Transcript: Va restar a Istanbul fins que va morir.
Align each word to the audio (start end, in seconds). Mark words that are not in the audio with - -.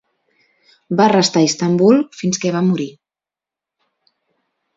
Va 1.01 1.05
restar 1.13 1.43
a 1.45 1.47
Istanbul 1.49 1.99
fins 2.23 2.41
que 2.45 2.55
va 2.57 2.63
morir. 2.71 2.89